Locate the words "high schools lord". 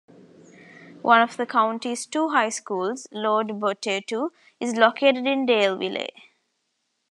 2.29-3.49